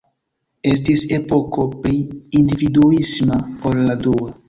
[0.71, 2.01] Estis epoko pli
[2.43, 3.41] individuisma
[3.73, 4.39] ol la dua.